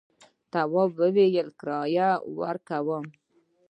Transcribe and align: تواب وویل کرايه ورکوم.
تواب 0.51 0.91
وویل 1.01 1.47
کرايه 1.59 2.09
ورکوم. 2.37 3.05